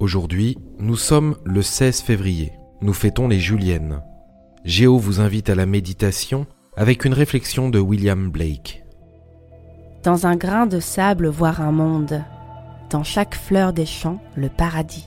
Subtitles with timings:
[0.00, 2.52] Aujourd'hui, nous sommes le 16 février.
[2.80, 4.00] Nous fêtons les Juliennes.
[4.64, 8.82] Géo vous invite à la méditation avec une réflexion de William Blake.
[10.02, 12.24] Dans un grain de sable voir un monde,
[12.88, 15.06] dans chaque fleur des champs le paradis.